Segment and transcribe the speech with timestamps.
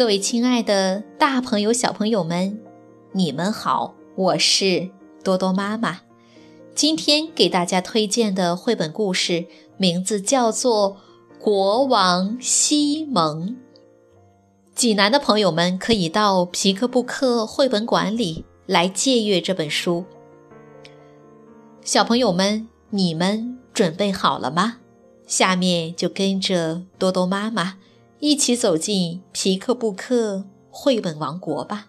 [0.00, 2.58] 各位亲爱的大朋友、小朋友们，
[3.12, 4.88] 你们好，我是
[5.22, 6.00] 多多妈妈。
[6.74, 9.44] 今天给大家推荐的绘本故事
[9.76, 10.96] 名字叫做
[11.38, 13.48] 《国王西蒙》。
[14.74, 20.06] 济南的朋友们可以到皮克布克绘本馆里来借阅这本书。
[21.82, 24.78] 小朋友们，你们准备好了吗？
[25.26, 27.76] 下面就跟着多多妈妈。
[28.22, 31.86] 一起走进皮克布克绘本王国吧！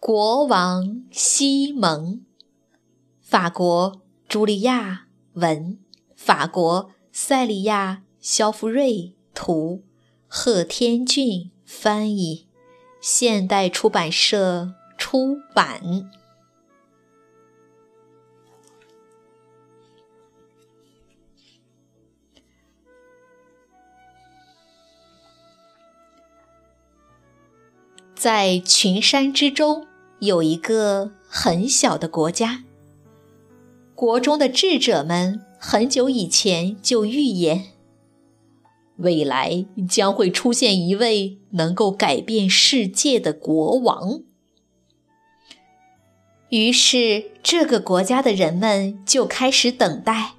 [0.00, 2.24] 国王西蒙，
[3.20, 5.78] 法国茱莉亚文，
[6.14, 9.85] 法国塞利亚肖夫瑞图。
[10.38, 12.46] 贺天俊翻译，
[13.00, 16.10] 现代出版社出版。
[28.14, 29.86] 在群山之中，
[30.18, 32.62] 有一个很小的国家。
[33.94, 37.75] 国中的智者们很久以前就预言。
[38.96, 44.22] 未来将会出现一位能够改变世界的国王。
[46.48, 50.34] 于是，这个国家的人们就开始等待，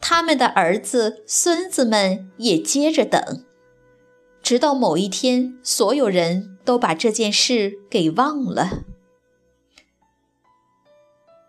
[0.00, 3.44] 他们的儿子、孙子们也接着等，
[4.42, 8.84] 直到某一天，所有人都把这件事给忘了。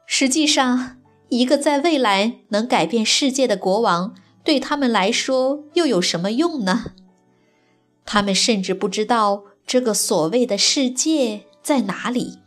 [0.06, 0.98] 实际上，
[1.30, 4.14] 一个在未来能改变世界的国王。
[4.44, 6.92] 对他们来说又有什么用呢？
[8.06, 12.40] 他们甚至不知道这个所谓的世界在哪里，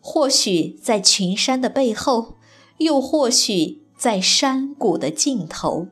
[0.00, 2.36] 或许在群山的背后，
[2.78, 5.88] 又或许在山谷的尽头。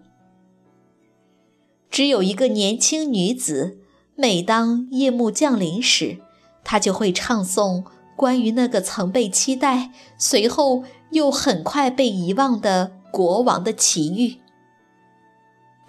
[1.91, 3.78] 只有一个年轻女子，
[4.17, 6.17] 每当夜幕降临时，
[6.65, 7.84] 她就会唱诵
[8.17, 14.41] 关于那个曾被期待，随后又很快被遗忘的国王的奇遇。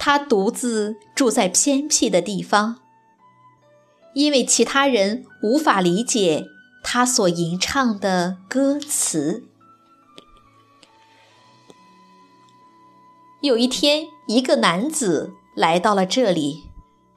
[0.06, 2.82] 他独自住在偏僻的地方，
[4.14, 6.44] 因为其他人无法理解
[6.84, 9.46] 他所吟唱的歌词。
[13.42, 16.64] 有一天，一个男子来到了这里，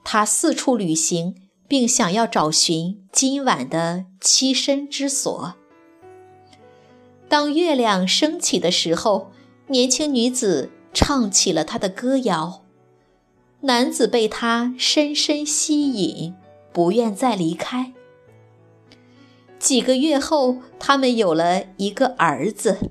[0.05, 1.35] 他四处旅行，
[1.67, 5.55] 并想要找寻今晚的栖身之所。
[7.29, 9.33] 当月亮升起的时候，
[9.67, 12.63] 年轻女子唱起了她的歌谣。
[13.61, 16.35] 男子被她深深吸引，
[16.73, 17.93] 不愿再离开。
[19.59, 22.91] 几个月后，他们有了一个儿子，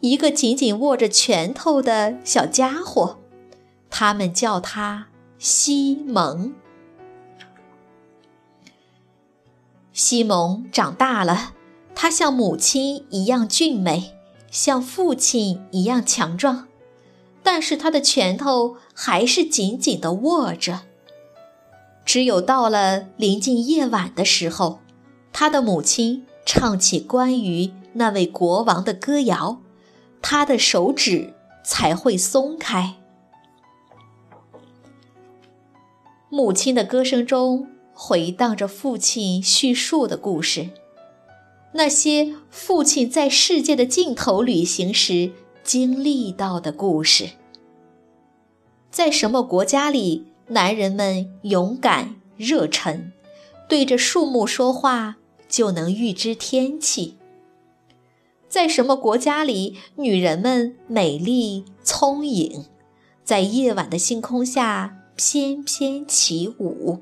[0.00, 3.18] 一个紧紧握着拳头的小家伙。
[3.90, 5.06] 他们叫他
[5.38, 6.54] 西蒙。
[9.92, 11.54] 西蒙长大了，
[11.94, 14.14] 他像母亲一样俊美，
[14.50, 16.68] 像父亲一样强壮。
[17.44, 20.80] 但是他的拳头还是紧紧地握着。
[22.04, 24.80] 只有到了临近夜晚的时候，
[25.32, 29.60] 他的母亲唱起关于那位国王的歌谣，
[30.20, 32.94] 他的手指才会松开。
[36.30, 40.70] 母亲的歌声中回荡着父亲叙述的故事，
[41.74, 45.32] 那些父亲在世界的尽头旅行时。
[45.64, 47.30] 经历到的故事，
[48.90, 53.10] 在什么国家里，男人们勇敢热忱，
[53.66, 55.16] 对着树木说话
[55.48, 57.16] 就能预知天气？
[58.46, 62.66] 在什么国家里，女人们美丽聪颖，
[63.24, 67.00] 在夜晚的星空下翩翩起舞？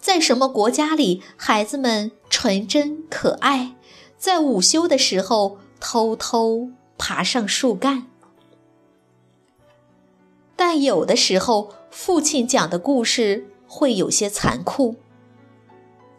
[0.00, 3.76] 在什么国家里，孩子们纯真可爱，
[4.18, 6.72] 在午休的时候偷偷？
[7.04, 8.06] 爬上树干，
[10.54, 14.94] 但有的时候，父亲讲的故事会有些残酷。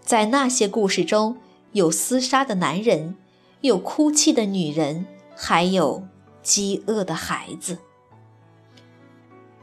[0.01, 1.37] 在那些故事中，
[1.71, 3.15] 有厮杀的男人，
[3.61, 6.05] 有哭泣的女人，还有
[6.41, 7.77] 饥饿的孩子。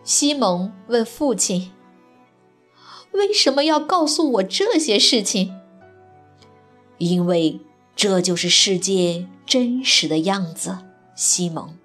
[0.03, 1.71] 西蒙问父亲
[3.13, 5.55] ：“为什么要告诉我这些事情？”
[6.97, 7.61] 因为
[7.95, 10.79] 这就是世界真实的样子。
[11.21, 11.77] 西蒙，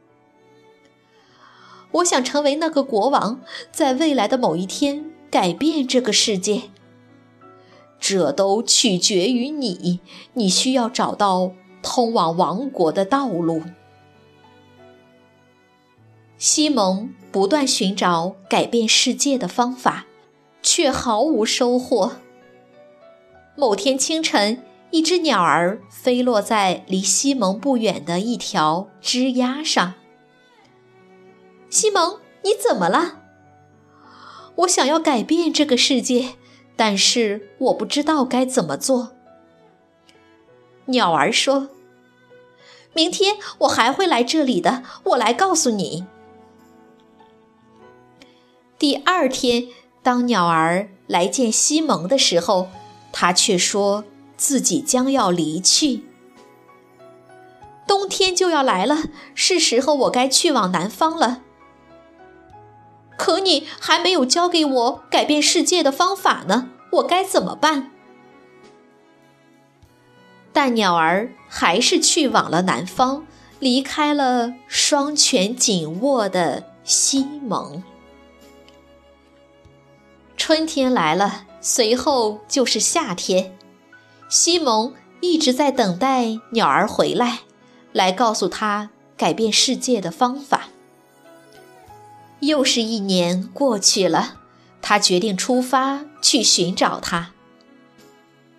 [1.92, 6.70] 我想成为那个国王，在未来的某一天改变这个世界。
[8.00, 10.00] 这都取决于你。
[10.36, 11.52] 你需要找到
[11.84, 13.64] 通往王国的道路。
[16.38, 20.06] 西蒙不断寻找改变世界的方法，
[20.62, 22.14] 却毫无收获。
[23.58, 29.94] 某天清晨，一只鸟儿飞落在离西蒙不远的一条枝桠上。
[31.70, 33.22] 西蒙，你怎么了？
[34.58, 36.36] 我想要改变这个世界，
[36.78, 39.12] 但是我不知道该怎么做。
[40.86, 41.70] 鸟儿说
[42.94, 46.06] ：“明天我还会来这里的，我来告诉你。”
[48.80, 49.68] 第二天，
[50.02, 52.70] 当鸟儿来见西蒙的时候，
[53.12, 54.06] 他却说
[54.48, 56.04] 自己将要离去。
[57.88, 61.42] 冬天就要来了，是时候我该去往南方了。
[63.18, 67.90] 可你还没有教给我改变世界的方法呢，我该怎么办？
[70.54, 73.26] 但鸟儿还是去往了南方，
[73.60, 77.84] 离开了双拳紧握的西蒙。
[80.38, 83.58] 春天来了，随后就是夏天。
[84.30, 87.42] 西蒙一直在等待鸟儿回来，
[87.92, 90.70] 来告诉他改变世界的方法。
[92.40, 94.38] 又是一年过去了，
[94.82, 97.32] 他决定出发去寻找它。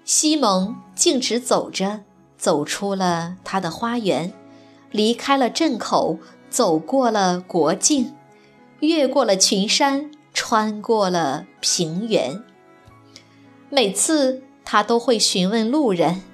[0.04, 2.00] 西蒙径直走着，
[2.38, 4.32] 走出了他的花园，
[4.90, 8.14] 离开了镇口，走过了国境，
[8.80, 10.10] 越过了群山。
[10.38, 12.44] 穿过了平原，
[13.70, 16.24] 每次他都会询问路人：“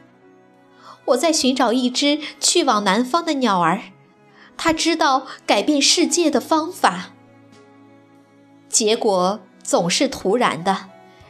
[1.07, 3.83] 我在寻找一只去往南方的鸟儿，
[4.57, 7.11] 他知道改变世界的方法。”
[8.69, 10.87] 结果总是突然的，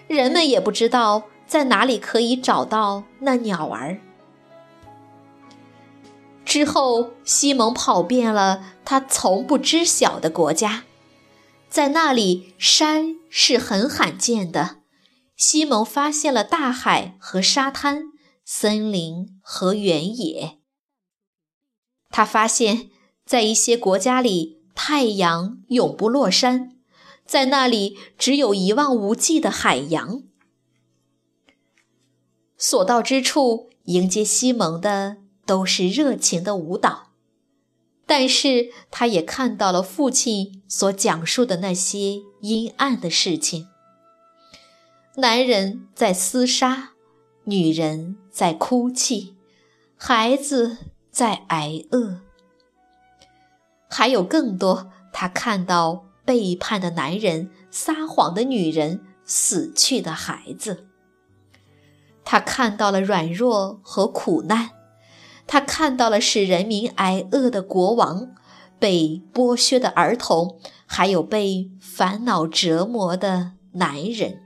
[0.07, 3.99] 人们也不知道在哪里可以找到那鸟儿。
[6.45, 10.85] 之后，西蒙跑遍了他从不知晓的国家。
[11.69, 14.82] 在那里，山是很罕见的。
[15.45, 18.13] 西蒙发现了大海和沙滩，
[18.45, 20.61] 森林和原野。
[22.11, 22.91] 他发现，
[23.27, 26.77] 在一些国家里，太阳永不落山，
[27.27, 30.23] 在那里只有一望无际的海洋。
[32.57, 37.11] 所到之处，迎接西蒙的都是热情的舞蹈。
[38.07, 43.67] 但是他也看到了父亲所讲述的那些阴暗的事情：
[45.17, 46.93] 男人在厮杀，
[47.45, 49.37] 女人在哭泣，
[49.95, 50.79] 孩子
[51.11, 52.21] 在挨饿，
[53.91, 54.91] 还有更多。
[55.13, 60.87] 他看到背叛的男人、撒谎的女人、死去的孩子。
[62.25, 64.71] 他看到了软弱和苦难。
[65.47, 68.35] 他看到了使人民挨饿的国王，
[68.79, 74.42] 被剥削的儿童，还有被烦恼折磨的男人。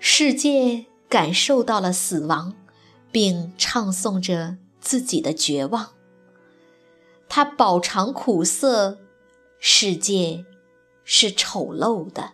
[0.00, 2.54] 世界感受到了死亡，
[3.12, 5.90] 并唱颂着自己的绝望。
[7.28, 8.98] 他饱尝苦涩，
[9.60, 10.44] 世界
[11.04, 12.32] 是丑陋的。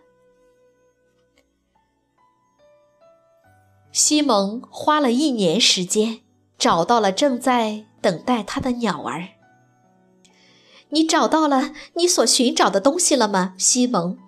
[3.92, 6.20] 西蒙花了一年时间。
[6.58, 9.28] 找到了正在等待他的鸟儿。
[10.88, 14.18] 你找到了你所寻找的东西了吗，西蒙？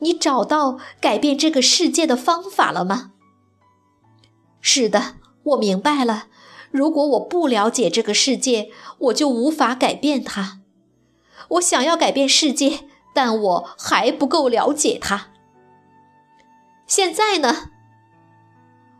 [0.00, 3.12] 你找到改变这个世界的方法了吗？
[4.60, 6.26] 是的，我明白了。
[6.70, 10.60] 如果我不了解这个世界，我就无法改变它。
[11.50, 12.80] 我想要改变世界，
[13.14, 15.28] 但我还不够了解它。
[16.86, 17.70] 现在呢？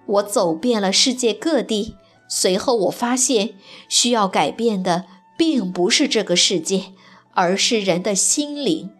[0.07, 1.97] 我走遍了世界各地。
[2.31, 3.55] 随后，我发现
[3.89, 5.05] 需要改变的
[5.37, 6.93] 并不是这个世界，
[7.33, 8.91] 而是人的心灵。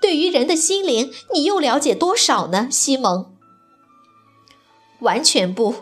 [0.00, 3.26] 对于人的心灵，你又了解多少呢，西蒙？
[5.00, 5.74] 完全不，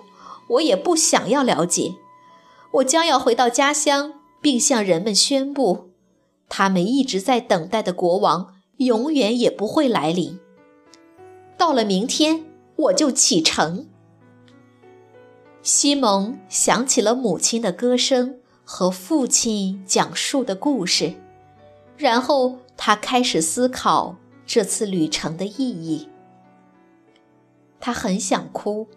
[0.49, 1.95] 我也不想要了解。
[2.75, 5.91] 我将要回到家乡，并向人们宣布，
[6.49, 10.41] 他们一直在等待的国王永远也不会来临。
[11.57, 12.45] 到了明天，
[12.77, 13.89] 我就启程。
[15.63, 21.15] 西蒙想起了母亲的歌声和父亲讲述的故事，
[21.97, 26.09] 然后他开始思考这次旅程的意义。
[27.81, 28.89] 他很想哭，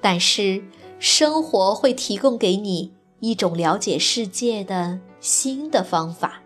[0.00, 0.62] 但是
[0.98, 6.42] 生活会提供给你一种了解世界的新的方法。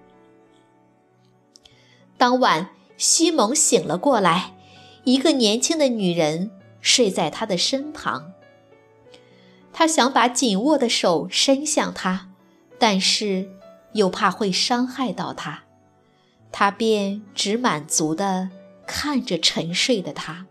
[2.17, 4.55] 当晚，西蒙醒了过来，
[5.05, 8.33] 一个年轻的女人睡在他的身旁。
[9.73, 12.29] 他想把紧握的手伸向她，
[12.79, 13.51] 但是
[13.93, 15.65] 又怕会伤害到她，
[16.51, 18.51] 他便只满足地
[18.87, 20.47] 看着沉睡的她。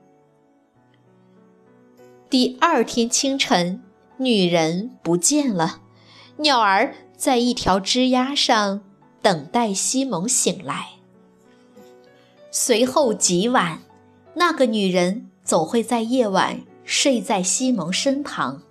[2.30, 3.84] 第二天清晨，
[4.18, 5.82] 女人不见了，
[6.38, 8.82] 鸟儿在一条枝丫上
[9.22, 10.92] 等待西蒙醒来。
[12.50, 13.80] 随后几晚，
[14.36, 18.64] 那个女人总会在夜晚睡在西蒙身旁。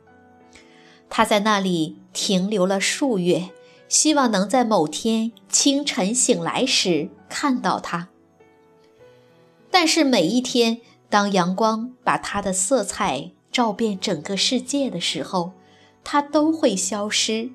[1.09, 3.51] 她在那里停留了数月，
[3.91, 8.09] 希望能在某天清晨醒来时看到他。
[9.71, 10.81] 但是每一天，
[11.11, 15.53] 当阳光把它的色彩照遍整个世界的时候，
[16.03, 17.51] 它都会消失。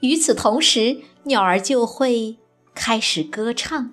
[0.00, 2.36] 与此同时，鸟儿就会
[2.74, 3.92] 开始歌唱。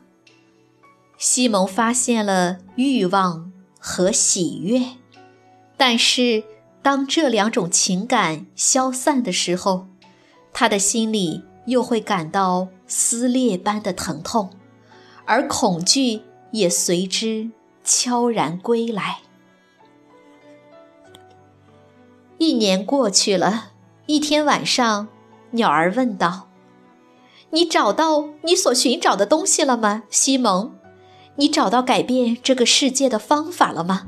[1.18, 4.98] 西蒙发现了欲望和喜悦，
[5.78, 6.44] 但是。
[6.82, 9.88] 当这两种情感消散的时候，
[10.54, 14.50] 他的心里又会感到撕裂般的疼痛，
[15.26, 16.22] 而恐惧
[16.52, 17.50] 也随之
[17.84, 19.20] 悄然归来。
[22.38, 23.72] 一年过去了，
[24.06, 25.08] 一天晚上，
[25.52, 26.50] 鸟儿问道
[27.52, 30.76] ：“你找到你所寻找的东西了吗，西蒙？
[31.36, 34.08] 你找到改变这个世界的方法了吗？”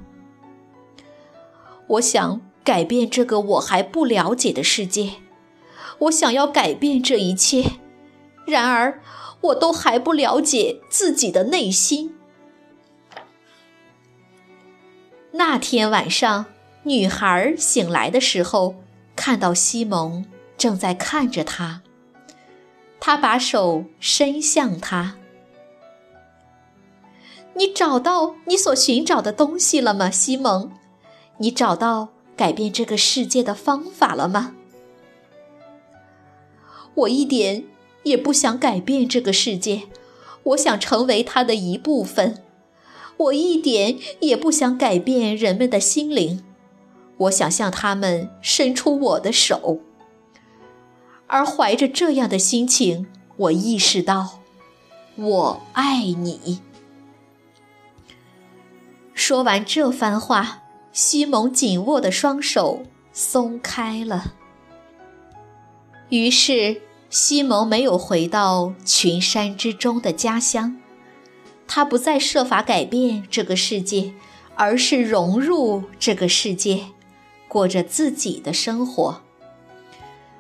[1.88, 2.42] 我想。
[2.64, 5.14] 改变这个我还不了解的世界，
[6.02, 7.74] 我想要改变这一切，
[8.46, 9.02] 然而
[9.42, 12.16] 我都还不了解自己的内心。
[15.32, 16.46] 那天晚上，
[16.84, 18.76] 女孩醒来的时候，
[19.16, 20.26] 看到西蒙
[20.58, 21.82] 正在看着她，
[23.00, 25.18] 她把手伸向他
[27.54, 30.72] ：“你找到你所寻找的东西了吗，西蒙？
[31.38, 34.56] 你找到？”改变这个世界的方法了吗？
[36.96, 37.64] 我一点
[38.04, 39.84] 也不想改变这个世界，
[40.44, 42.44] 我想成为它的一部分。
[43.18, 46.44] 我一点也不想改变人们的心灵，
[47.18, 49.80] 我想向他们伸出我的手。
[51.28, 53.08] 而怀着这样的心情，
[53.38, 54.40] 我意识到，
[55.16, 56.62] 我爱你。
[59.14, 60.58] 说完这番话。
[60.94, 62.84] 西蒙紧握的双手
[63.14, 64.34] 松开了，
[66.12, 70.78] 于是西蒙没有回到群山之中的家乡，
[71.68, 74.14] 他不再设法改变这个世界，
[74.56, 76.88] 而是融入这个世界，
[77.48, 79.22] 过着自己的生活。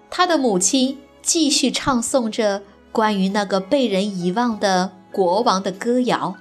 [0.09, 2.61] 他的母亲继续唱诵着
[2.91, 6.35] 关于那个被人遗忘的国王的歌谣，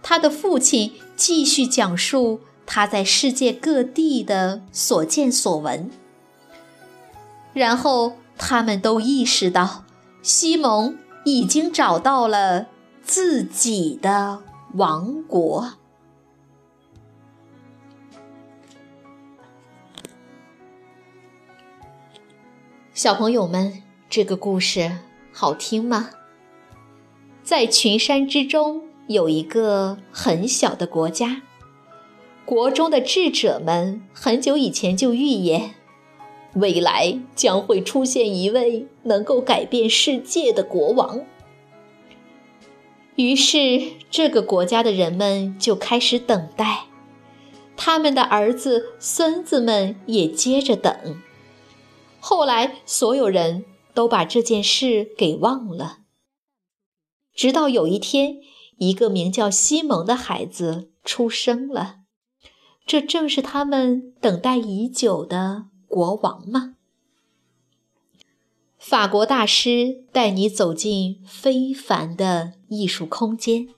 [0.00, 2.40] 他的父亲继续讲述。
[2.66, 5.90] 他在世界各地的所见所闻，
[7.52, 9.84] 然后他们都意识到，
[10.22, 12.66] 西蒙已经找到了
[13.02, 14.42] 自己的
[14.74, 15.74] 王国。
[22.92, 24.98] 小朋友们，这个故事
[25.32, 26.10] 好听吗？
[27.42, 31.42] 在群山之中，有一个很小的国家。
[32.46, 35.74] 国中的智者们很久以前就预言，
[36.54, 41.24] 未来将会出现一位能够改变世界的国王。
[43.16, 46.86] 于是，这个国家的人们就开始等待，
[47.76, 51.22] 他们的儿子、孙子们也接着等。
[52.18, 55.98] 后来，所有人都把这件事给忘了，
[57.34, 58.38] 直到有一天，
[58.78, 61.98] 一个名叫西蒙的孩子出生了。
[62.86, 66.74] 这正是他们等待已久的国王吗？
[68.76, 73.68] 法国大师带你走进非凡的艺术空间，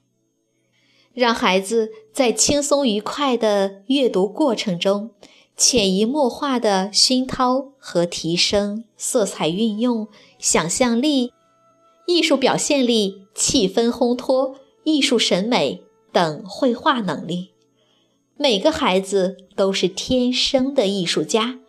[1.12, 5.10] 让孩子在轻松愉快的阅读过程中，
[5.58, 10.08] 潜移默化的熏陶和提升色彩运用、
[10.38, 11.34] 想象力、
[12.06, 17.50] 艺术表现力、气氛烘托、艺术审美等绘画能力。
[18.38, 21.60] 每个孩子都是天生的艺术家，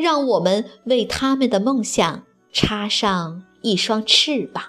[0.00, 4.66] 让我们为他们的梦想插上一双翅膀。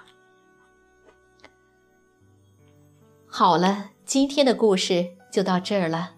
[3.28, 6.14] 好了，今天的故事就到这儿了，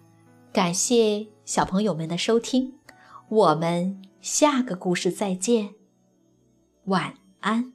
[0.51, 2.79] 感谢小朋友们的收听，
[3.29, 5.75] 我们下个故事再见，
[6.85, 7.72] 晚安。